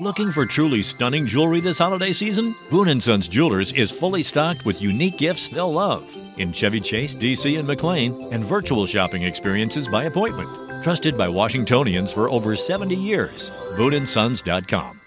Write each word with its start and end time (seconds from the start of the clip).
Looking 0.00 0.30
for 0.30 0.46
truly 0.46 0.82
stunning 0.84 1.26
jewelry 1.26 1.58
this 1.60 1.78
holiday 1.78 2.12
season? 2.12 2.54
Boon 2.70 3.00
& 3.00 3.02
Sons 3.02 3.26
Jewelers 3.26 3.72
is 3.72 3.90
fully 3.90 4.22
stocked 4.22 4.64
with 4.64 4.80
unique 4.80 5.18
gifts 5.18 5.48
they'll 5.48 5.72
love 5.72 6.04
in 6.36 6.52
Chevy 6.52 6.78
Chase, 6.78 7.16
DC, 7.16 7.58
and 7.58 7.66
McLean, 7.66 8.14
and 8.32 8.44
virtual 8.44 8.86
shopping 8.86 9.24
experiences 9.24 9.88
by 9.88 10.04
appointment. 10.04 10.84
Trusted 10.84 11.18
by 11.18 11.26
Washingtonians 11.28 12.12
for 12.12 12.30
over 12.30 12.54
70 12.54 12.94
years. 12.94 13.50
BooneAndSons.com. 13.76 15.00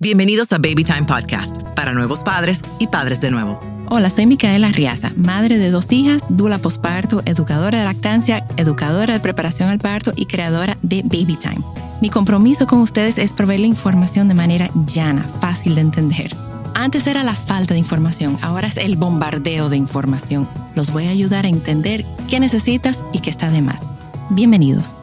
Bienvenidos 0.00 0.50
a 0.50 0.58
Baby 0.58 0.82
Time 0.82 1.06
Podcast, 1.06 1.56
para 1.76 1.92
nuevos 1.92 2.24
padres 2.24 2.62
y 2.80 2.88
padres 2.88 3.20
de 3.20 3.30
nuevo. 3.30 3.60
Hola, 3.90 4.10
soy 4.10 4.26
Micaela 4.26 4.72
Riaza, 4.72 5.12
madre 5.14 5.58
de 5.58 5.70
dos 5.70 5.92
hijas, 5.92 6.24
dula 6.36 6.58
posparto, 6.58 7.22
educadora 7.26 7.78
de 7.78 7.84
lactancia, 7.84 8.44
educadora 8.56 9.14
de 9.14 9.20
preparación 9.20 9.68
al 9.68 9.78
parto 9.78 10.12
y 10.16 10.26
creadora 10.26 10.76
de 10.82 11.02
Baby 11.02 11.38
Time. 11.40 11.75
Mi 12.02 12.10
compromiso 12.10 12.66
con 12.66 12.80
ustedes 12.80 13.16
es 13.16 13.32
proveerle 13.32 13.66
información 13.66 14.28
de 14.28 14.34
manera 14.34 14.68
llana, 14.86 15.26
fácil 15.40 15.76
de 15.76 15.80
entender. 15.80 16.36
Antes 16.74 17.06
era 17.06 17.22
la 17.22 17.34
falta 17.34 17.72
de 17.72 17.80
información, 17.80 18.36
ahora 18.42 18.66
es 18.66 18.76
el 18.76 18.96
bombardeo 18.96 19.70
de 19.70 19.78
información. 19.78 20.46
Los 20.74 20.92
voy 20.92 21.06
a 21.06 21.10
ayudar 21.10 21.46
a 21.46 21.48
entender 21.48 22.04
qué 22.28 22.38
necesitas 22.38 23.02
y 23.14 23.20
qué 23.20 23.30
está 23.30 23.50
de 23.50 23.62
más. 23.62 23.80
Bienvenidos. 24.28 24.94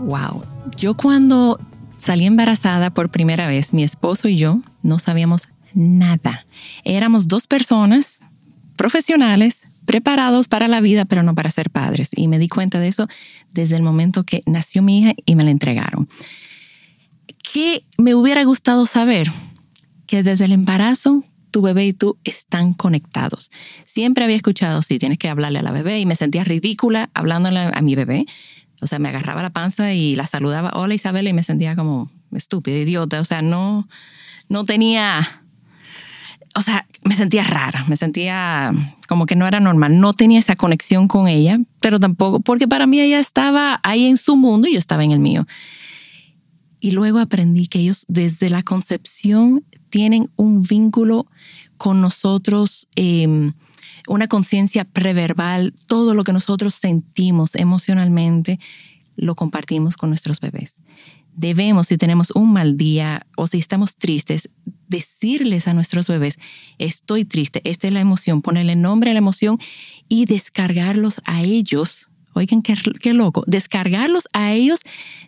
Wow, 0.00 0.42
yo 0.76 0.94
cuando 0.94 1.58
salí 1.96 2.26
embarazada 2.26 2.90
por 2.90 3.08
primera 3.08 3.46
vez, 3.46 3.72
mi 3.72 3.84
esposo 3.84 4.28
y 4.28 4.36
yo 4.36 4.60
no 4.82 4.98
sabíamos 4.98 5.48
nada. 5.72 6.44
Éramos 6.84 7.26
dos 7.26 7.46
personas 7.46 8.20
profesionales, 8.76 9.63
preparados 9.84 10.48
para 10.48 10.68
la 10.68 10.80
vida, 10.80 11.04
pero 11.04 11.22
no 11.22 11.34
para 11.34 11.50
ser 11.50 11.70
padres. 11.70 12.10
Y 12.14 12.28
me 12.28 12.38
di 12.38 12.48
cuenta 12.48 12.80
de 12.80 12.88
eso 12.88 13.08
desde 13.52 13.76
el 13.76 13.82
momento 13.82 14.24
que 14.24 14.42
nació 14.46 14.82
mi 14.82 15.00
hija 15.00 15.14
y 15.24 15.34
me 15.34 15.44
la 15.44 15.50
entregaron. 15.50 16.08
¿Qué 17.52 17.84
me 17.98 18.14
hubiera 18.14 18.44
gustado 18.44 18.86
saber? 18.86 19.30
Que 20.06 20.22
desde 20.22 20.46
el 20.46 20.52
embarazo 20.52 21.24
tu 21.50 21.62
bebé 21.62 21.86
y 21.86 21.92
tú 21.92 22.18
están 22.24 22.74
conectados. 22.74 23.50
Siempre 23.84 24.24
había 24.24 24.34
escuchado, 24.34 24.82
sí, 24.82 24.98
tienes 24.98 25.18
que 25.18 25.28
hablarle 25.28 25.60
a 25.60 25.62
la 25.62 25.70
bebé 25.70 26.00
y 26.00 26.06
me 26.06 26.16
sentía 26.16 26.42
ridícula 26.42 27.10
hablándole 27.14 27.60
a 27.60 27.80
mi 27.80 27.94
bebé. 27.94 28.26
O 28.80 28.88
sea, 28.88 28.98
me 28.98 29.08
agarraba 29.08 29.40
la 29.40 29.50
panza 29.50 29.94
y 29.94 30.16
la 30.16 30.26
saludaba, 30.26 30.72
hola 30.74 30.94
Isabel, 30.94 31.28
y 31.28 31.32
me 31.32 31.44
sentía 31.44 31.76
como 31.76 32.10
estúpida, 32.32 32.76
idiota. 32.76 33.20
O 33.20 33.24
sea, 33.24 33.40
no, 33.40 33.88
no 34.48 34.64
tenía 34.64 35.43
o 36.54 36.62
sea, 36.62 36.86
me 37.04 37.16
sentía 37.16 37.42
rara, 37.44 37.84
me 37.88 37.96
sentía 37.96 38.72
como 39.08 39.26
que 39.26 39.36
no 39.36 39.46
era 39.46 39.60
normal, 39.60 39.98
no 39.98 40.12
tenía 40.12 40.38
esa 40.38 40.56
conexión 40.56 41.08
con 41.08 41.28
ella, 41.28 41.58
pero 41.80 41.98
tampoco, 41.98 42.40
porque 42.40 42.68
para 42.68 42.86
mí 42.86 43.00
ella 43.00 43.18
estaba 43.18 43.80
ahí 43.82 44.06
en 44.06 44.16
su 44.16 44.36
mundo 44.36 44.68
y 44.68 44.74
yo 44.74 44.78
estaba 44.78 45.04
en 45.04 45.12
el 45.12 45.18
mío. 45.18 45.46
Y 46.80 46.92
luego 46.92 47.18
aprendí 47.18 47.66
que 47.66 47.80
ellos 47.80 48.04
desde 48.08 48.50
la 48.50 48.62
concepción 48.62 49.64
tienen 49.88 50.30
un 50.36 50.62
vínculo 50.62 51.26
con 51.76 52.00
nosotros, 52.00 52.88
em, 52.94 53.52
una 54.06 54.28
conciencia 54.28 54.84
preverbal, 54.84 55.74
todo 55.86 56.14
lo 56.14 56.24
que 56.24 56.32
nosotros 56.32 56.74
sentimos 56.74 57.54
emocionalmente, 57.54 58.60
lo 59.16 59.34
compartimos 59.34 59.96
con 59.96 60.10
nuestros 60.10 60.40
bebés 60.40 60.82
debemos, 61.36 61.88
si 61.88 61.98
tenemos 61.98 62.30
un 62.30 62.52
mal 62.52 62.76
día 62.76 63.26
o 63.36 63.46
si 63.46 63.58
estamos 63.58 63.96
tristes, 63.96 64.48
decirles 64.88 65.68
a 65.68 65.74
nuestros 65.74 66.06
bebés, 66.06 66.38
estoy 66.78 67.24
triste, 67.24 67.60
esta 67.64 67.86
es 67.86 67.92
la 67.92 68.00
emoción, 68.00 68.42
ponerle 68.42 68.76
nombre 68.76 69.10
a 69.10 69.14
la 69.14 69.18
emoción 69.18 69.58
y 70.08 70.26
descargarlos 70.26 71.16
a 71.24 71.42
ellos. 71.42 72.10
Oigan, 72.34 72.62
qué, 72.62 72.76
qué 73.00 73.14
loco, 73.14 73.44
descargarlos 73.46 74.28
a 74.32 74.52
ellos 74.52 74.80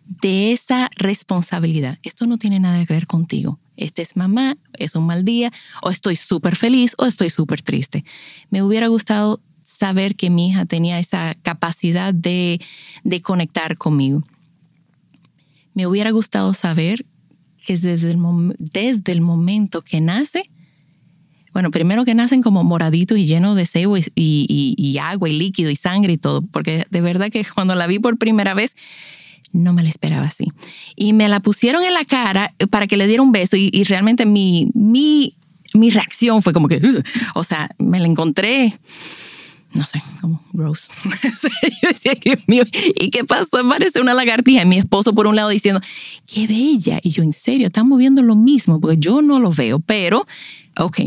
de 0.04 0.52
esa 0.52 0.90
responsabilidad. 0.96 1.98
Esto 2.02 2.26
no 2.26 2.36
tiene 2.36 2.58
nada 2.58 2.84
que 2.84 2.92
ver 2.92 3.06
contigo. 3.06 3.60
Este 3.76 4.02
es 4.02 4.16
mamá, 4.16 4.56
es 4.74 4.94
un 4.96 5.06
mal 5.06 5.24
día, 5.24 5.52
o 5.82 5.90
estoy 5.90 6.16
súper 6.16 6.56
feliz 6.56 6.94
o 6.98 7.04
estoy 7.04 7.30
súper 7.30 7.62
triste. 7.62 8.04
Me 8.50 8.62
hubiera 8.62 8.88
gustado 8.88 9.40
saber 9.62 10.16
que 10.16 10.30
mi 10.30 10.48
hija 10.48 10.64
tenía 10.64 10.98
esa 10.98 11.36
capacidad 11.42 12.12
de, 12.14 12.60
de 13.04 13.22
conectar 13.22 13.76
conmigo 13.76 14.24
me 15.76 15.86
hubiera 15.86 16.10
gustado 16.10 16.54
saber 16.54 17.04
que 17.66 17.76
desde 17.76 18.12
el, 18.12 18.18
desde 18.58 19.12
el 19.12 19.20
momento 19.20 19.82
que 19.82 20.00
nace, 20.00 20.50
bueno, 21.52 21.70
primero 21.70 22.04
que 22.04 22.14
nacen 22.14 22.42
como 22.42 22.62
moraditos 22.64 23.18
y 23.18 23.26
llenos 23.26 23.56
de 23.56 23.66
sebo 23.66 23.96
y, 23.96 24.98
agua 25.02 25.28
y 25.28 25.32
líquido 25.32 25.70
y 25.70 25.76
sangre 25.76 26.12
y 26.12 26.18
todo, 26.18 26.42
porque 26.42 26.86
de 26.90 27.00
verdad 27.00 27.30
que 27.30 27.44
cuando 27.54 27.74
la 27.74 27.86
vi 27.86 27.98
por 27.98 28.18
primera 28.18 28.54
vez, 28.54 28.76
no 29.52 29.72
me 29.72 29.82
la 29.82 29.88
esperaba 29.88 30.26
así. 30.26 30.52
Y 30.96 31.12
me 31.12 31.28
la 31.28 31.40
pusieron 31.40 31.82
en 31.82 31.94
la 31.94 32.04
cara 32.04 32.54
para 32.70 32.86
que 32.86 32.96
le 32.96 33.06
diera 33.06 33.22
un 33.22 33.32
beso 33.32 33.56
y, 33.56 33.70
realmente 33.84 34.26
mi, 34.26 34.68
mi, 34.74 35.34
mi 35.74 35.90
reacción 35.90 36.42
fue 36.42 36.52
como 36.52 36.68
que, 36.68 36.80
o 37.34 37.42
sea, 37.42 37.70
me 37.78 38.00
la 38.00 38.06
encontré 38.06 38.78
no 39.76 39.84
sé, 39.84 40.02
como 40.20 40.42
gross. 40.52 40.88
yo 41.82 41.88
decía, 41.88 42.14
Dios 42.14 42.38
mío, 42.46 42.64
¿y 42.72 43.10
qué 43.10 43.24
pasó? 43.24 43.58
Parece 43.68 44.00
una 44.00 44.14
lagartija. 44.14 44.64
Mi 44.64 44.78
esposo 44.78 45.12
por 45.14 45.26
un 45.26 45.36
lado 45.36 45.50
diciendo, 45.50 45.80
qué 46.26 46.46
bella. 46.46 46.98
Y 47.02 47.10
yo, 47.10 47.22
en 47.22 47.32
serio, 47.32 47.66
estamos 47.66 47.98
viendo 47.98 48.22
lo 48.22 48.34
mismo, 48.34 48.80
porque 48.80 48.96
yo 48.98 49.20
no 49.22 49.38
lo 49.38 49.50
veo, 49.50 49.78
pero, 49.80 50.26
ok. 50.78 51.00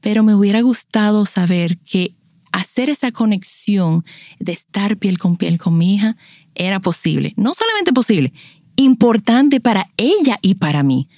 Pero 0.00 0.22
me 0.22 0.34
hubiera 0.34 0.60
gustado 0.60 1.26
saber 1.26 1.78
que 1.78 2.14
hacer 2.52 2.88
esa 2.90 3.10
conexión 3.12 4.04
de 4.38 4.52
estar 4.52 4.96
piel 4.96 5.18
con 5.18 5.36
piel 5.36 5.58
con 5.58 5.76
mi 5.76 5.96
hija 5.96 6.16
era 6.54 6.80
posible. 6.80 7.34
No 7.36 7.54
solamente 7.54 7.92
posible, 7.92 8.32
importante 8.76 9.60
para 9.60 9.90
ella 9.96 10.38
y 10.42 10.54
para 10.54 10.82
mí. 10.82 11.08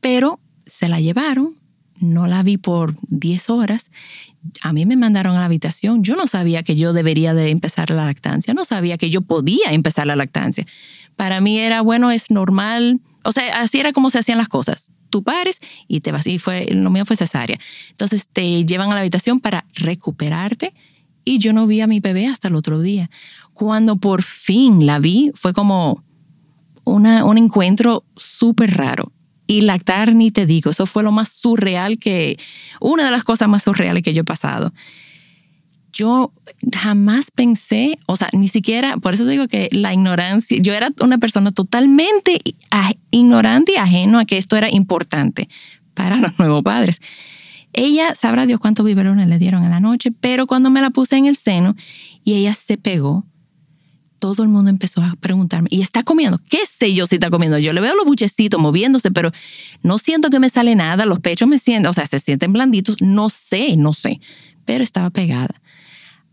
Pero 0.00 0.40
se 0.64 0.88
la 0.88 1.00
llevaron, 1.00 1.56
no 2.00 2.26
la 2.26 2.42
vi 2.42 2.58
por 2.58 2.96
10 3.08 3.50
horas. 3.50 3.90
A 4.62 4.72
mí 4.72 4.86
me 4.86 4.96
mandaron 4.96 5.36
a 5.36 5.40
la 5.40 5.46
habitación. 5.46 6.02
Yo 6.02 6.16
no 6.16 6.26
sabía 6.26 6.62
que 6.62 6.76
yo 6.76 6.92
debería 6.92 7.34
de 7.34 7.50
empezar 7.50 7.90
la 7.90 8.04
lactancia. 8.04 8.54
No 8.54 8.64
sabía 8.64 8.98
que 8.98 9.10
yo 9.10 9.22
podía 9.22 9.72
empezar 9.72 10.06
la 10.06 10.16
lactancia. 10.16 10.66
Para 11.16 11.40
mí 11.40 11.58
era, 11.58 11.80
bueno, 11.80 12.10
es 12.10 12.30
normal. 12.30 13.00
O 13.24 13.32
sea, 13.32 13.60
así 13.60 13.80
era 13.80 13.92
como 13.92 14.10
se 14.10 14.18
hacían 14.18 14.38
las 14.38 14.48
cosas. 14.48 14.92
Tú 15.10 15.22
pares 15.22 15.58
y 15.88 16.00
te 16.00 16.12
vas. 16.12 16.26
Y 16.26 16.38
fue, 16.38 16.66
lo 16.70 16.90
mío 16.90 17.04
fue 17.04 17.16
cesárea. 17.16 17.58
Entonces 17.90 18.28
te 18.32 18.64
llevan 18.64 18.90
a 18.90 18.94
la 18.94 19.00
habitación 19.00 19.40
para 19.40 19.64
recuperarte. 19.74 20.74
Y 21.24 21.38
yo 21.38 21.52
no 21.52 21.66
vi 21.66 21.80
a 21.80 21.86
mi 21.86 22.00
bebé 22.00 22.28
hasta 22.28 22.48
el 22.48 22.54
otro 22.54 22.80
día. 22.80 23.10
Cuando 23.52 23.96
por 23.96 24.22
fin 24.22 24.86
la 24.86 25.00
vi, 25.00 25.32
fue 25.34 25.52
como 25.52 26.04
una, 26.84 27.24
un 27.24 27.36
encuentro 27.36 28.04
súper 28.14 28.76
raro 28.76 29.12
y 29.46 29.62
lactar 29.62 30.14
ni 30.14 30.30
te 30.30 30.46
digo, 30.46 30.70
eso 30.70 30.86
fue 30.86 31.02
lo 31.02 31.12
más 31.12 31.28
surreal 31.28 31.98
que, 31.98 32.38
una 32.80 33.04
de 33.04 33.10
las 33.10 33.24
cosas 33.24 33.48
más 33.48 33.62
surreales 33.62 34.02
que 34.02 34.14
yo 34.14 34.22
he 34.22 34.24
pasado. 34.24 34.72
Yo 35.92 36.32
jamás 36.74 37.30
pensé, 37.30 37.98
o 38.06 38.16
sea, 38.16 38.28
ni 38.32 38.48
siquiera, 38.48 38.98
por 38.98 39.14
eso 39.14 39.24
digo 39.24 39.48
que 39.48 39.70
la 39.72 39.94
ignorancia, 39.94 40.58
yo 40.60 40.74
era 40.74 40.90
una 41.00 41.18
persona 41.18 41.52
totalmente 41.52 42.40
ignorante 43.10 43.72
y 43.72 43.76
ajeno 43.76 44.18
a 44.18 44.26
que 44.26 44.36
esto 44.36 44.56
era 44.56 44.70
importante 44.70 45.48
para 45.94 46.16
los 46.20 46.38
nuevos 46.38 46.62
padres. 46.62 47.00
Ella, 47.72 48.14
sabrá 48.14 48.46
Dios 48.46 48.58
cuántos 48.60 48.86
biberones 48.86 49.28
le 49.28 49.38
dieron 49.38 49.64
en 49.64 49.70
la 49.70 49.80
noche, 49.80 50.10
pero 50.10 50.46
cuando 50.46 50.70
me 50.70 50.80
la 50.80 50.90
puse 50.90 51.16
en 51.16 51.26
el 51.26 51.36
seno 51.36 51.76
y 52.24 52.34
ella 52.34 52.54
se 52.54 52.78
pegó, 52.78 53.26
todo 54.18 54.42
el 54.42 54.48
mundo 54.48 54.70
empezó 54.70 55.02
a 55.02 55.14
preguntarme, 55.20 55.68
¿y 55.70 55.82
está 55.82 56.02
comiendo? 56.02 56.38
¿Qué 56.48 56.60
sé 56.68 56.94
yo 56.94 57.06
si 57.06 57.16
está 57.16 57.30
comiendo? 57.30 57.58
Yo 57.58 57.72
le 57.72 57.80
veo 57.80 57.94
los 57.94 58.04
buchecitos 58.04 58.60
moviéndose, 58.60 59.10
pero 59.10 59.30
no 59.82 59.98
siento 59.98 60.30
que 60.30 60.40
me 60.40 60.48
sale 60.48 60.74
nada, 60.74 61.06
los 61.06 61.20
pechos 61.20 61.48
me 61.48 61.58
sienten, 61.58 61.90
o 61.90 61.92
sea, 61.92 62.06
se 62.06 62.20
sienten 62.20 62.52
blanditos, 62.52 63.00
no 63.00 63.28
sé, 63.28 63.76
no 63.76 63.92
sé, 63.92 64.20
pero 64.64 64.82
estaba 64.82 65.10
pegada. 65.10 65.60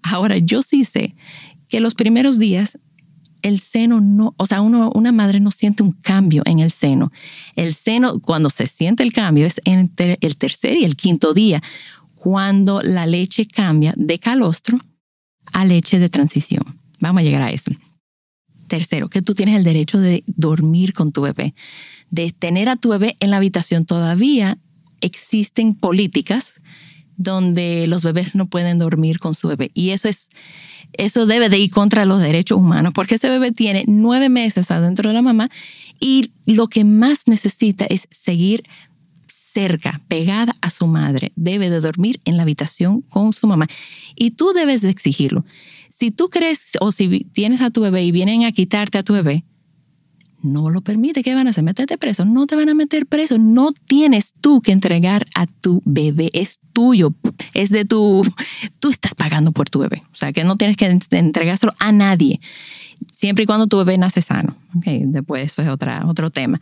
Ahora, 0.02 0.38
yo 0.38 0.62
sí 0.62 0.84
sé 0.84 1.16
que 1.68 1.80
los 1.80 1.96
primeros 1.96 2.40
días 2.40 2.80
el 3.42 3.60
seno 3.60 4.00
no, 4.00 4.34
o 4.38 4.46
sea, 4.46 4.62
una 4.62 5.12
madre 5.12 5.40
no 5.40 5.52
siente 5.52 5.84
un 5.84 5.92
cambio 5.92 6.44
en 6.46 6.60
el 6.60 6.72
seno. 6.72 7.12
El 7.56 7.74
seno, 7.74 8.20
cuando 8.20 8.50
se 8.50 8.68
siente 8.68 9.04
el 9.04 9.12
cambio, 9.12 9.46
es 9.46 9.60
entre 9.66 10.18
el 10.22 10.38
tercer 10.38 10.78
y 10.78 10.86
el 10.86 10.96
quinto 10.96 11.34
día, 11.34 11.62
cuando 12.16 12.82
la 12.82 13.06
leche 13.06 13.46
cambia 13.46 13.94
de 13.98 14.18
calostro 14.18 14.80
a 15.52 15.66
leche 15.66 16.00
de 16.00 16.08
transición. 16.08 16.80
Vamos 17.04 17.20
a 17.20 17.24
llegar 17.24 17.42
a 17.42 17.52
eso. 17.52 17.70
Tercero, 18.68 19.10
que 19.10 19.22
tú 19.22 19.36
tienes 19.36 19.58
el 19.58 19.66
derecho 19.66 20.00
de 20.00 20.24
dormir 20.26 20.94
con 20.94 21.12
tu 21.12 21.22
bebé, 21.22 21.54
de 22.12 22.32
tener 22.32 22.70
a 22.70 22.78
tu 22.78 22.90
bebé 22.90 23.18
en 23.20 23.30
la 23.30 23.38
habitación. 23.38 23.86
Todavía 23.86 24.58
existen 25.02 25.76
políticas 25.76 26.62
donde 27.18 27.88
los 27.88 28.04
bebés 28.04 28.36
no 28.36 28.48
pueden 28.48 28.80
dormir 28.80 29.20
con 29.20 29.34
su 29.34 29.50
bebé. 29.50 29.70
Y 29.74 29.90
eso 29.90 30.08
es, 30.08 30.30
eso 30.94 31.26
debe 31.26 31.50
de 31.50 31.60
ir 31.60 31.72
contra 31.72 32.06
los 32.06 32.22
derechos 32.22 32.58
humanos, 32.58 32.94
porque 32.94 33.16
ese 33.16 33.28
bebé 33.28 33.52
tiene 33.52 33.84
nueve 33.86 34.30
meses 34.30 34.72
adentro 34.72 35.10
de 35.10 35.14
la 35.14 35.22
mamá 35.22 35.50
y 36.00 36.32
lo 36.46 36.70
que 36.70 36.86
más 36.86 37.24
necesita 37.28 37.84
es 37.86 38.08
seguir 38.12 38.64
cerca, 39.28 40.02
pegada 40.08 40.56
a 40.62 40.70
su 40.70 40.88
madre. 40.88 41.34
Debe 41.36 41.70
de 41.70 41.82
dormir 41.82 42.22
en 42.24 42.38
la 42.38 42.44
habitación 42.44 43.02
con 43.02 43.34
su 43.34 43.46
mamá. 43.46 43.68
Y 44.16 44.32
tú 44.32 44.54
debes 44.54 44.82
de 44.82 44.90
exigirlo. 44.90 45.44
Si 45.94 46.10
tú 46.10 46.30
crees 46.30 46.72
o 46.80 46.92
si 46.92 47.20
tienes 47.34 47.62
a 47.62 47.70
tu 47.70 47.80
bebé 47.80 48.04
y 48.04 48.12
vienen 48.12 48.46
a 48.46 48.52
quitarte 48.52 48.98
a 48.98 49.04
tu 49.04 49.14
bebé, 49.14 49.46
no 50.42 50.72
lo 50.72 50.82
permite. 50.82 51.22
¿Qué 51.22 51.36
van 51.36 51.46
a 51.46 51.52
hacer? 51.52 51.64
Métete 51.64 52.00
preso. 52.00 52.26
No 52.26 52.48
te 52.48 52.56
van 52.56 52.68
a 52.68 52.74
meter 52.74 53.06
preso. 53.06 53.38
No 53.38 53.74
tienes 53.74 54.34
tú 54.42 54.60
que 54.62 54.72
entregar 54.72 55.28
a 55.36 55.46
tu 55.46 55.84
bebé. 55.86 56.32
Es 56.34 56.60
tuyo. 56.74 57.14
Es 57.54 57.70
de 57.70 57.86
tu... 57.86 58.24
Tú 58.80 58.90
estás 58.90 59.14
pagando 59.14 59.52
por 59.52 59.70
tu 59.70 59.78
bebé. 59.78 60.02
O 60.12 60.16
sea, 60.16 60.34
que 60.34 60.44
no 60.44 60.58
tienes 60.58 60.78
que 60.78 61.00
entregárselo 61.12 61.76
a 61.78 61.92
nadie. 61.92 62.42
Siempre 63.12 63.44
y 63.44 63.46
cuando 63.46 63.68
tu 63.68 63.78
bebé 63.78 63.96
nace 64.00 64.24
sano. 64.24 64.58
Okay, 64.76 65.04
después 65.06 65.46
eso 65.52 65.62
es 65.62 65.68
otra, 65.68 66.08
otro 66.08 66.32
tema. 66.32 66.60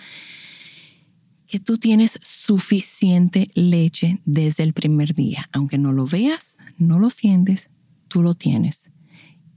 Que 1.47 1.61
tú 1.61 1.77
tienes 1.77 2.19
suficiente 2.21 3.49
leche 3.55 4.19
desde 4.25 4.63
el 4.63 4.73
primer 4.73 5.15
día. 5.15 5.47
Aunque 5.53 5.77
no 5.77 5.93
lo 5.93 6.05
veas, 6.05 6.57
no 6.77 6.99
lo 6.99 7.09
sientes, 7.09 7.69
tú 8.09 8.21
lo 8.21 8.33
tienes. 8.33 8.91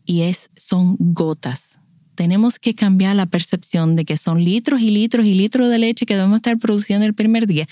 Y 0.04 0.22
es, 0.22 0.50
son 0.56 0.96
gotas 0.98 1.78
tenemos 2.14 2.58
que 2.58 2.74
cambiar 2.74 3.16
la 3.16 3.26
percepción 3.26 3.96
de 3.96 4.04
que 4.04 4.16
son 4.16 4.42
litros 4.42 4.80
y 4.80 4.90
litros 4.90 5.26
y 5.26 5.34
litros 5.34 5.68
de 5.68 5.78
leche 5.78 6.06
que 6.06 6.14
debemos 6.14 6.36
estar 6.36 6.58
produciendo 6.58 7.06
el 7.06 7.14
primer 7.14 7.46
día, 7.46 7.68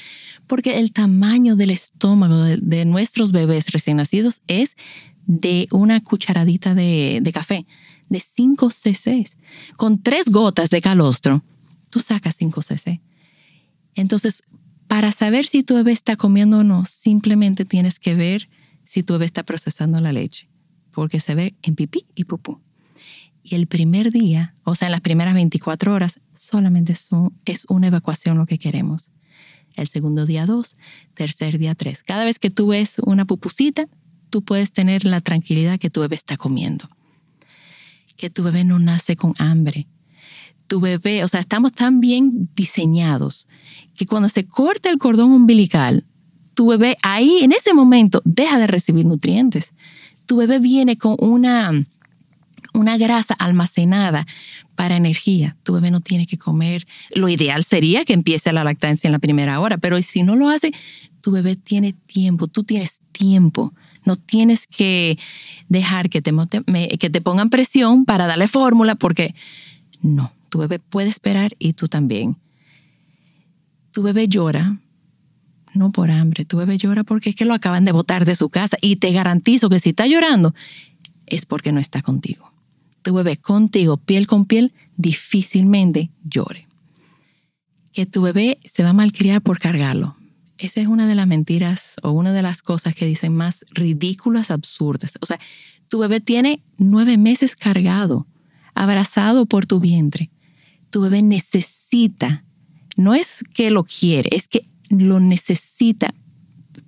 porque 0.46 0.79
el 0.79 0.93
tamaño 0.93 1.56
del 1.56 1.70
estómago 1.70 2.43
de, 2.43 2.84
nuestros 2.84 3.32
bebés 3.32 3.70
recién 3.70 3.99
nacidos 3.99 4.43
es 4.49 4.76
de 5.26 5.69
una 5.70 6.02
cucharadita 6.02 6.75
de, 6.75 7.20
de 7.23 7.32
café, 7.32 7.67
de 8.08 8.20
5 8.20 8.70
cc. 8.70 9.25
Con 9.76 10.02
tres 10.02 10.26
gotas 10.26 10.70
de 10.70 10.82
calostro, 10.82 11.44
tú 11.90 12.00
sacas 12.00 12.35
5 12.37 12.61
cc. 12.62 13.00
Entonces, 13.94 14.43
para 14.88 15.12
saber 15.12 15.46
si 15.46 15.62
tu 15.62 15.75
bebé 15.75 15.93
está 15.93 16.17
comiendo 16.17 16.58
o 16.58 16.64
no, 16.64 16.85
simplemente 16.85 17.64
tienes 17.64 17.99
que 17.99 18.14
ver 18.14 18.49
si 18.85 19.02
tu 19.02 19.14
bebé 19.14 19.26
está 19.26 19.44
procesando 19.44 20.00
la 20.00 20.12
leche, 20.12 20.49
porque 20.93 21.21
se 21.21 21.35
ve 21.35 21.55
en 21.62 21.75
pipí 21.75 22.06
y 22.15 22.25
pupú. 22.25 22.61
Y 23.43 23.56
el 23.56 23.67
primer 23.67 24.12
día, 24.12 24.55
o 24.62 24.75
sea, 24.75 24.87
en 24.87 24.93
las 24.93 25.00
primeras 25.00 25.35
24 25.35 25.93
horas, 25.93 26.21
solamente 26.35 26.93
es, 26.93 27.67
una 27.69 27.87
evacuación 27.89 28.39
lo 28.39 28.47
que 28.47 28.59
queremos. 28.59 29.11
El 29.75 29.89
segundo 29.89 30.27
día 30.27 30.47
dos, 30.47 30.77
tercer 31.15 31.59
día 31.59 31.75
tres. 31.75 32.03
Cada 32.03 32.25
vez 32.25 32.39
que 32.39 32.50
tú 32.50 32.69
ves 32.69 33.00
una 33.05 33.25
pupusita, 33.25 33.89
tú 34.31 34.43
puedes 34.43 34.71
tener 34.71 35.05
la 35.05 35.21
tranquilidad 35.21 35.79
que 35.79 35.91
tu 35.91 36.00
bebé 36.00 36.15
está 36.15 36.37
comiendo. 36.37 36.89
Que 38.17 38.31
tu 38.31 38.43
bebé 38.45 38.65
no 38.65 38.79
nace 38.79 39.17
con 39.17 39.35
hambre. 39.38 39.88
Tu 40.69 40.81
bebé, 40.81 41.25
o 41.25 41.29
sea, 41.29 41.41
estamos 41.41 41.73
tan 41.73 42.00
bien 42.00 42.49
diseñados 42.55 43.49
que 43.97 44.06
cuando 44.06 44.29
se 44.29 44.47
corta 44.47 44.88
el 44.88 44.99
cordón 44.99 45.33
umbilical, 45.33 46.05
tu 46.55 46.69
bebé 46.69 46.97
ahí, 47.03 47.41
en 47.43 47.53
ese 47.53 47.75
momento, 47.75 48.23
deja 48.25 48.59
de 48.59 48.67
recibir 48.67 49.05
nutrientes. 49.05 49.75
Tu 50.27 50.37
bebé 50.37 50.59
viene 50.59 50.97
con 50.97 51.17
una 51.19 51.73
una 52.75 52.97
grasa 52.97 53.35
almacenada 53.35 54.27
para 54.75 54.97
energía. 54.97 55.57
Tu 55.63 55.75
bebé 55.75 55.91
no 55.91 56.01
tiene 56.01 56.27
que 56.27 56.39
comer. 56.39 56.87
Lo 57.15 57.29
ideal 57.29 57.65
sería 57.65 58.05
que 58.05 58.13
empiece 58.13 58.53
la 58.53 58.65
lactancia 58.65 59.09
en 59.09 59.13
la 59.13 59.19
primera 59.19 59.61
hora, 59.61 59.79
pero 59.79 60.01
si 60.01 60.23
no 60.23 60.37
lo 60.37 60.49
hace, 60.49 60.73
tu 61.21 61.33
bebé 61.33 61.57
tiene 61.57 61.93
tiempo, 61.93 62.49
tú 62.49 62.65
tienes 62.65 63.01
tiempo. 63.13 63.73
No 64.05 64.17
tienes 64.17 64.67
que 64.67 65.17
dejar 65.69 66.11
que 66.11 66.21
te, 66.21 66.33
que 66.99 67.11
te 67.11 67.21
pongan 67.21 67.51
presión 67.51 68.05
para 68.05 68.27
darle 68.27 68.49
fórmula 68.49 68.97
porque 68.97 69.33
no, 70.01 70.33
tu 70.49 70.59
bebé 70.59 70.81
puede 70.81 71.09
esperar 71.09 71.55
y 71.61 71.75
tú 71.75 71.87
también. 71.87 72.37
Tu 73.93 74.03
bebé 74.03 74.27
llora, 74.27 74.81
no 75.75 75.93
por 75.93 76.11
hambre, 76.11 76.45
tu 76.45 76.59
bebé 76.59 76.79
llora 76.79 77.05
porque 77.05 77.31
es 77.31 77.37
que 77.37 77.45
lo 77.45 77.55
acaban 77.55 77.85
de 77.85 77.93
botar 77.93 78.25
de 78.25 78.37
su 78.37 78.51
casa 78.51 78.77
y 78.81 78.97
te 78.97 79.13
garantizo 79.13 79.69
que 79.69 79.81
si 79.81 79.91
está 79.91 80.07
llorando 80.07 80.55
es 81.27 81.47
porque 81.47 81.73
no 81.73 81.81
está 81.81 82.03
contigo 82.03 82.53
tu 83.03 83.15
bebé 83.15 83.37
contigo, 83.37 83.97
piel 83.97 84.27
con 84.27 84.47
piel, 84.47 84.73
difícilmente 84.97 86.11
llore. 86.25 86.69
Que 87.93 88.07
tu 88.07 88.23
bebé 88.23 88.59
se 88.65 88.83
va 88.83 88.91
a 88.91 88.95
malcriar 88.95 89.43
por 89.43 89.59
cargarlo. 89.59 90.17
Esa 90.57 90.81
es 90.81 90.87
una 90.87 91.07
de 91.07 91.15
las 91.15 91.27
mentiras 91.27 91.97
o 92.03 92.13
una 92.13 92.33
de 92.33 92.43
las 92.43 92.63
cosas 92.63 92.95
que 92.95 93.05
dicen 93.05 93.35
más 93.35 93.67
ridículas, 93.73 94.51
absurdas. 94.51 95.19
O 95.21 95.27
sea, 95.27 95.39
tu 95.89 95.99
bebé 95.99 96.21
tiene 96.21 96.63
nueve 96.79 97.19
meses 97.19 97.57
cargado, 97.57 98.27
abrazado 98.75 99.47
por 99.47 99.67
tu 99.67 99.81
vientre. 99.81 100.31
Tu 100.91 101.01
bebé 101.01 101.23
necesita, 101.23 102.45
no 102.97 103.15
es 103.15 103.45
que 103.55 103.71
lo 103.71 103.85
quiere, 103.85 104.31
es 104.33 104.47
que 104.47 104.69
lo 104.93 105.21
necesita 105.21 106.15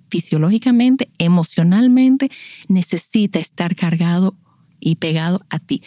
fisiológicamente, 0.09 1.09
emocionalmente, 1.17 2.29
necesita 2.67 3.39
estar 3.39 3.75
cargado 3.75 4.35
y 4.79 4.95
pegado 4.95 5.41
a 5.49 5.59
ti. 5.59 5.83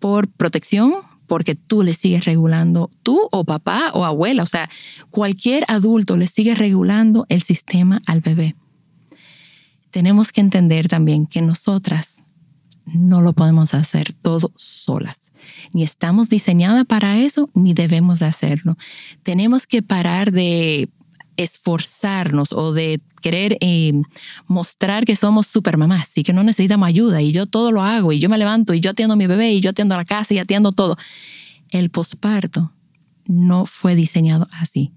Por 0.00 0.28
protección, 0.28 0.94
porque 1.26 1.54
tú 1.54 1.82
le 1.82 1.94
sigues 1.94 2.24
regulando, 2.24 2.90
tú 3.02 3.28
o 3.30 3.44
papá 3.44 3.90
o 3.94 4.04
abuela, 4.04 4.42
o 4.42 4.46
sea, 4.46 4.68
cualquier 5.10 5.64
adulto 5.68 6.16
le 6.16 6.26
sigue 6.26 6.54
regulando 6.54 7.26
el 7.28 7.42
sistema 7.42 8.02
al 8.06 8.20
bebé. 8.20 8.56
Tenemos 9.90 10.32
que 10.32 10.40
entender 10.40 10.88
también 10.88 11.26
que 11.26 11.42
nosotras 11.42 12.22
no 12.86 13.20
lo 13.20 13.32
podemos 13.32 13.74
hacer 13.74 14.14
todo 14.22 14.52
solas. 14.56 15.30
Ni 15.72 15.82
estamos 15.82 16.28
diseñadas 16.28 16.86
para 16.86 17.18
eso, 17.18 17.50
ni 17.54 17.74
debemos 17.74 18.18
de 18.20 18.26
hacerlo. 18.26 18.76
Tenemos 19.22 19.66
que 19.66 19.82
parar 19.82 20.32
de 20.32 20.88
esforzarnos 21.36 22.52
o 22.52 22.72
de 22.72 23.00
querer 23.20 23.56
eh, 23.60 23.92
mostrar 24.46 25.04
que 25.04 25.16
somos 25.16 25.46
super 25.46 25.76
mamás 25.76 26.16
y 26.16 26.22
que 26.22 26.32
no 26.32 26.42
necesitamos 26.42 26.88
ayuda 26.88 27.22
y 27.22 27.32
yo 27.32 27.46
todo 27.46 27.72
lo 27.72 27.82
hago 27.82 28.12
y 28.12 28.18
yo 28.18 28.28
me 28.28 28.38
levanto 28.38 28.74
y 28.74 28.80
yo 28.80 28.90
atiendo 28.90 29.14
a 29.14 29.16
mi 29.16 29.26
bebé 29.26 29.52
y 29.52 29.60
yo 29.60 29.70
atiendo 29.70 29.94
a 29.94 29.98
la 29.98 30.04
casa 30.04 30.34
y 30.34 30.38
atiendo 30.38 30.72
todo. 30.72 30.96
El 31.70 31.90
posparto 31.90 32.72
no 33.26 33.66
fue 33.66 33.94
diseñado 33.94 34.48
así. 34.52 34.92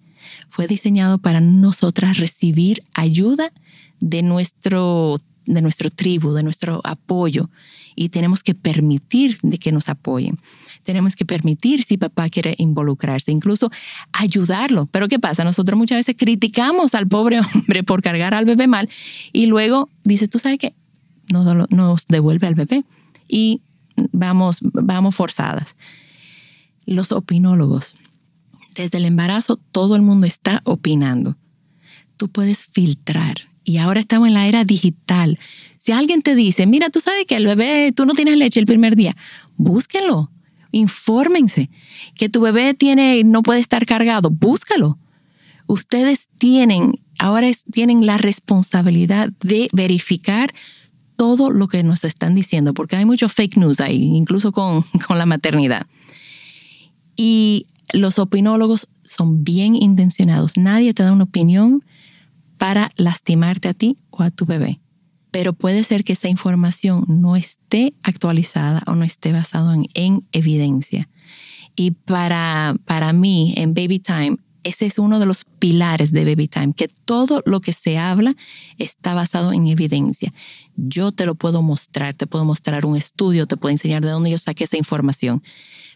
Fue 0.49 0.67
diseñado 0.67 1.19
para 1.19 1.39
nosotras 1.39 2.17
recibir 2.17 2.83
ayuda 2.93 3.51
de 3.99 4.23
nuestro, 4.23 5.19
de 5.45 5.61
nuestro 5.61 5.89
tribu, 5.89 6.33
de 6.33 6.43
nuestro 6.43 6.81
apoyo 6.83 7.49
y 7.95 8.09
tenemos 8.09 8.43
que 8.43 8.53
permitir 8.53 9.37
de 9.41 9.57
que 9.57 9.71
nos 9.71 9.89
apoyen. 9.89 10.39
Tenemos 10.83 11.15
que 11.15 11.25
permitir 11.25 11.83
si 11.83 11.97
papá 11.97 12.29
quiere 12.29 12.55
involucrarse, 12.57 13.31
incluso 13.31 13.71
ayudarlo. 14.11 14.87
Pero 14.87 15.07
¿qué 15.07 15.17
pasa? 15.17 15.43
Nosotros 15.43 15.77
muchas 15.77 15.97
veces 15.97 16.15
criticamos 16.17 16.93
al 16.93 17.07
pobre 17.07 17.39
hombre 17.53 17.83
por 17.83 18.01
cargar 18.01 18.33
al 18.33 18.45
bebé 18.45 18.67
mal 18.67 18.89
y 19.31 19.45
luego 19.47 19.89
dice, 20.03 20.27
tú 20.27 20.39
sabes 20.39 20.59
qué, 20.59 20.75
nos, 21.29 21.71
nos 21.71 22.07
devuelve 22.07 22.47
al 22.47 22.55
bebé 22.55 22.83
y 23.27 23.61
vamos, 24.11 24.59
vamos 24.61 25.15
forzadas. 25.15 25.75
Los 26.85 27.11
opinólogos, 27.11 27.95
desde 28.75 28.99
el 28.99 29.05
embarazo 29.05 29.57
todo 29.71 29.95
el 29.95 30.01
mundo 30.01 30.27
está 30.27 30.61
opinando. 30.65 31.35
Tú 32.17 32.29
puedes 32.29 32.65
filtrar 32.65 33.54
y 33.65 33.77
ahora 33.77 33.99
estamos 33.99 34.29
en 34.29 34.35
la 34.35 34.47
era 34.47 34.63
digital. 34.63 35.37
Si 35.75 35.91
alguien 35.91 36.21
te 36.21 36.35
dice, 36.35 36.65
mira, 36.65 36.89
tú 36.89 37.01
sabes 37.01 37.25
que 37.25 37.35
el 37.35 37.45
bebé, 37.45 37.91
tú 37.91 38.05
no 38.05 38.13
tienes 38.13 38.37
leche 38.37 38.59
el 38.59 38.65
primer 38.65 38.95
día, 38.95 39.17
búsquenlo 39.57 40.31
infórmense. 40.75 41.69
Que 42.15 42.29
tu 42.29 42.41
bebé 42.41 42.73
tiene, 42.73 43.23
no 43.23 43.43
puede 43.43 43.59
estar 43.59 43.85
cargado, 43.85 44.29
búscalo. 44.29 44.99
Ustedes 45.67 46.29
tienen, 46.37 46.99
ahora 47.17 47.49
tienen 47.71 48.05
la 48.05 48.17
responsabilidad 48.17 49.31
de 49.41 49.67
verificar 49.73 50.53
todo 51.15 51.49
lo 51.49 51.67
que 51.67 51.81
nos 51.83 52.03
están 52.03 52.35
diciendo, 52.35 52.73
porque 52.73 52.97
hay 52.97 53.05
mucho 53.05 53.29
fake 53.29 53.57
news 53.57 53.79
ahí, 53.79 54.03
incluso 54.03 54.51
con, 54.51 54.83
con 55.07 55.17
la 55.17 55.25
maternidad. 55.25 55.87
Y 57.15 57.67
los 57.93 58.19
opinólogos 58.19 58.89
son 59.03 59.43
bien 59.43 59.75
intencionados. 59.75 60.57
Nadie 60.57 60.93
te 60.93 61.03
da 61.03 61.13
una 61.13 61.23
opinión 61.23 61.85
para 62.57 62.91
lastimarte 62.95 63.67
a 63.67 63.73
ti 63.73 63.97
o 64.09 64.23
a 64.23 64.31
tu 64.31 64.45
bebé 64.45 64.79
pero 65.35 65.51
puede 65.51 65.83
ser 65.83 66.05
que 66.05 66.13
esa 66.13 66.29
información 66.29 67.03
no 67.09 67.35
esté 67.35 67.93
actualizada 68.03 68.81
o 68.87 68.95
no 68.95 69.03
esté 69.03 69.33
basada 69.33 69.75
en, 69.93 70.25
evidencia. 70.31 71.09
Y 71.75 71.91
para, 71.91 72.73
para 72.85 73.11
mí, 73.11 73.53
en 73.57 73.73
Baby 73.73 73.99
Time, 73.99 74.37
ese 74.63 74.85
es 74.85 74.97
uno 74.97 75.19
de 75.19 75.25
los 75.25 75.43
pilares 75.59 76.13
de 76.13 76.23
Baby 76.23 76.47
Time, 76.47 76.71
que 76.73 76.87
todo 76.87 77.41
lo 77.45 77.59
que 77.59 77.73
se 77.73 77.97
habla 77.97 78.33
está 78.77 79.13
basado 79.13 79.51
en 79.51 79.67
evidencia. 79.67 80.33
Yo 80.77 81.11
te 81.11 81.25
lo 81.25 81.35
puedo 81.35 81.61
mostrar, 81.61 82.13
te 82.13 82.27
puedo 82.27 82.45
mostrar 82.45 82.85
un 82.85 82.95
estudio, 82.95 83.45
te 83.45 83.57
puedo 83.57 83.71
enseñar 83.71 84.05
de 84.05 84.11
dónde 84.11 84.31
yo 84.31 84.37
saqué 84.37 84.63
esa 84.63 84.77
información. 84.77 85.43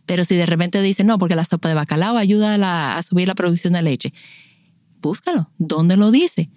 Pero 0.05 0.25
si 0.25 0.35
de 0.35 0.47
repente 0.47 0.81
dicen, 0.81 1.07
no, 1.07 1.17
porque 1.17 1.37
la 1.37 1.45
sopa 1.45 1.69
de 1.69 1.75
bacalao 1.75 2.17
ayuda 2.17 2.97
a 2.97 3.01
subir 3.03 3.29
la 3.29 3.35
producción 3.35 3.71
de 3.71 3.83
leche, 3.83 4.13
búscalo, 5.01 5.49
¿dónde 5.57 5.97
lo 5.97 6.11
dice? 6.11 6.49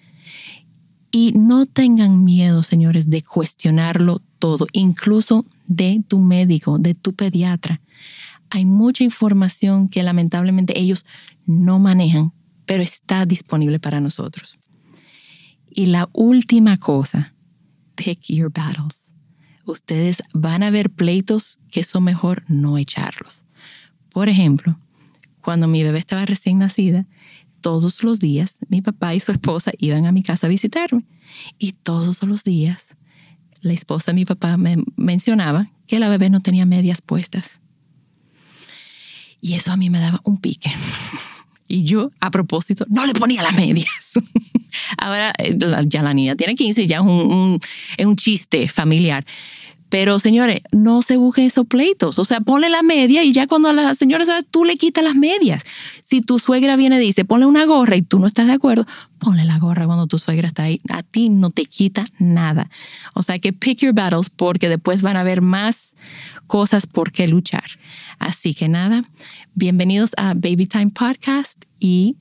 Y 1.11 1.33
no 1.33 1.67
tengan 1.67 2.25
miedo, 2.25 2.63
señores, 2.63 3.11
de 3.11 3.23
cuestionarlo 3.23 4.23
todo, 4.39 4.67
incluso 4.73 5.45
de 5.67 6.03
tu 6.09 6.19
médico, 6.19 6.79
de 6.79 6.95
tu 6.95 7.15
pediatra. 7.15 7.81
Hay 8.51 8.65
mucha 8.65 9.05
información 9.05 9.89
que 9.89 10.03
lamentablemente 10.03 10.79
ellos 10.79 11.05
no 11.47 11.79
manejan, 11.79 12.33
pero 12.67 12.83
está 12.83 13.27
disponible 13.27 13.79
para 13.79 14.01
nosotros. 14.01 14.59
Y 15.71 15.87
la 15.87 16.09
última 16.13 16.77
cosa, 16.77 17.35
pick 17.95 18.23
your 18.29 18.51
battles. 18.53 19.13
Ustedes 19.65 20.23
van 20.35 20.63
a 20.63 20.71
ver 20.71 20.91
pleitos 20.91 21.59
que 21.71 21.85
son 21.85 22.05
mejor 22.05 22.43
no 22.49 22.79
echarlos. 22.79 23.45
Por 24.11 24.29
ejemplo, 24.29 24.79
cuando 25.41 25.69
mi 25.69 25.83
bebé 25.83 25.99
estaba 25.99 26.27
recién 26.27 26.59
nacida, 26.59 27.07
todos 27.63 28.03
los 28.03 28.19
días 28.19 28.59
mi 28.69 28.83
papá 28.83 29.15
y 29.15 29.21
su 29.21 29.33
esposa 29.33 29.73
iban 29.79 30.05
a 30.07 30.13
mi 30.13 30.23
casa 30.23 30.47
a 30.47 30.51
visitarme. 30.51 31.05
Y 31.59 31.73
todos 31.73 32.23
los 32.25 32.45
días 32.45 32.97
la 33.63 33.73
esposa 33.73 34.13
de 34.13 34.17
mi 34.17 34.25
papá 34.25 34.57
me 34.57 34.77
mencionaba 34.97 35.71
que 35.87 35.99
la 35.99 36.09
bebé 36.09 36.29
no 36.29 36.41
tenía 36.41 36.67
medias 36.67 37.01
puestas. 37.01 37.61
Y 39.41 39.55
eso 39.55 39.73
a 39.73 39.77
mí 39.77 39.89
me 39.89 40.01
daba 40.01 40.21
un 40.25 40.39
pique. 40.39 40.71
Y 41.69 41.85
yo, 41.85 42.11
a 42.21 42.31
propósito, 42.31 42.85
no 42.91 43.07
le 43.07 43.15
ponía 43.15 43.43
las 43.43 43.55
medias. 43.55 43.89
Ahora 44.99 45.33
eh, 45.39 45.57
ya 45.87 46.03
la 46.03 46.13
niña 46.13 46.37
tiene 46.37 46.55
15, 46.55 46.87
ya 46.87 46.97
es 46.99 47.03
un, 47.03 47.59
es 47.97 48.05
un 48.05 48.15
chiste 48.15 48.69
familiar. 48.69 49.25
Pero 49.93 50.19
señores, 50.19 50.63
no 50.73 51.03
se 51.03 51.19
busquen 51.19 51.45
esos 51.45 51.67
pleitos. 51.67 52.19
O 52.19 52.25
sea, 52.25 52.41
ponle 52.41 52.71
la 52.71 52.83
media 52.83 53.25
y 53.25 53.35
ya 53.35 53.47
cuando 53.47 53.75
la 53.75 53.95
señora 53.95 54.25
sabe, 54.25 54.43
tú 54.43 54.65
le 54.65 54.79
quitas 54.79 55.05
las 55.05 55.15
medias. 55.15 55.65
Si 56.03 56.23
tu 56.23 56.39
suegra 56.39 56.77
viene 56.77 56.97
y 56.97 57.01
dice, 57.01 57.27
ponle 57.27 57.45
una 57.45 57.67
gorra 57.67 57.97
y 57.97 58.01
tú 58.01 58.19
no 58.19 58.27
estás 58.27 58.47
de 58.47 58.55
acuerdo, 58.55 58.87
ponle 59.19 59.45
la 59.45 59.59
gorra 59.59 59.85
cuando 59.85 60.07
tu 60.07 60.17
suegra 60.17 60.49
está 60.49 60.63
ahí. 60.63 60.81
A 60.89 61.03
ti 61.03 61.29
no 61.29 61.51
te 61.51 61.67
quita 61.67 62.07
nada. 62.19 62.71
O 63.13 63.23
sea 63.23 63.39
que 63.39 63.53
pick 63.53 63.81
your 63.81 63.93
battles 63.93 64.31
porque 64.31 64.71
después 64.71 65.03
van 65.03 65.19
a 65.19 65.21
haber 65.21 65.43
más 65.43 65.95
cosas 66.47 66.87
por 66.87 67.13
qué 67.13 67.29
luchar. 67.29 67.67
Así 68.19 68.55
que 68.55 68.69
nada, 68.69 69.05
bienvenidos 69.53 70.13
a 70.17 70.33
Baby 70.33 70.69
Time 70.69 70.93
Podcast 70.93 71.67
y 71.79 72.17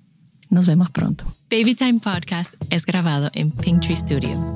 nos 0.50 0.68
vemos 0.68 0.92
pronto. 0.92 1.24
Baby 1.50 1.75
Time 1.75 2.01
Podcast 2.01 2.54
es 2.70 2.86
grabado 2.86 3.32
en 3.34 3.50
Pinktree 3.50 3.96
Studio. 3.96 4.56